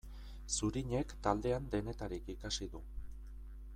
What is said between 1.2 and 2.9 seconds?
taldean denetarik ikasi du.